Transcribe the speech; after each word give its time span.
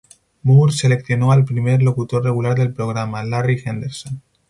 Moore 0.41 0.71
seleccionó 0.73 1.31
al 1.31 1.45
primer 1.45 1.83
locutor 1.83 2.23
regular 2.23 2.57
del 2.57 2.73
programa, 2.73 3.23
Larry 3.23 3.61
Henderson. 3.63 4.23